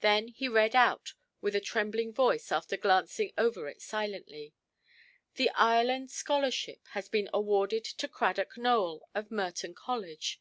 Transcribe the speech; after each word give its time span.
Then 0.00 0.28
he 0.28 0.48
read 0.48 0.74
out 0.74 1.12
with 1.42 1.54
a 1.54 1.60
trembling 1.60 2.10
voice, 2.10 2.50
after 2.50 2.78
glancing 2.78 3.32
over 3.36 3.68
it 3.68 3.82
silently: 3.82 4.54
"The 5.34 5.50
Ireland 5.50 6.10
scholarship 6.10 6.80
has 6.92 7.10
been 7.10 7.28
awarded 7.34 7.84
to 7.84 8.08
Cradock 8.08 8.56
Nowell, 8.56 9.06
of 9.14 9.30
Merton 9.30 9.74
College. 9.74 10.40